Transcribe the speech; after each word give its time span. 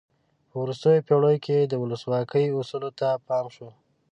په 0.49 0.55
وروستیو 0.63 1.05
پیړیو 1.07 1.43
کې 1.45 1.57
د 1.61 1.73
ولسواکۍ 1.81 2.45
اصولو 2.59 2.89
ته 2.99 3.07
پام 3.27 3.45
شو. 3.55 3.69